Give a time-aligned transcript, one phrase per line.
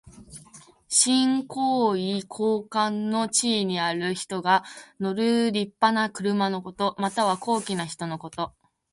[0.89, 4.63] 身高位高官の地位にある人が
[4.99, 6.95] 乗るりっぱな車のこと。
[6.97, 8.51] または、高貴な人のこと。